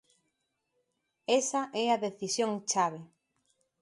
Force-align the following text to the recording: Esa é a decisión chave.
Esa 1.39 1.61
é 1.83 1.85
a 1.95 2.01
decisión 2.05 2.51
chave. 2.71 3.01